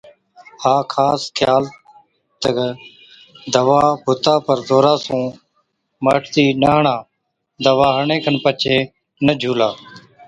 [0.63, 0.75] ها
[1.37, 1.63] خيال
[2.41, 2.69] ڪجا تہ
[3.53, 5.23] دَوا بُتا پر زورا سُون
[6.03, 6.97] مهٽتِي نہ هڻا،
[7.63, 8.77] دَوا هڻڻي کن پڇي
[9.25, 9.69] نہ جھُولا۔